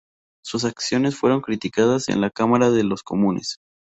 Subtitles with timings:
[0.43, 3.59] Sus acciones fueron criticadas en la Cámara de los Comunes.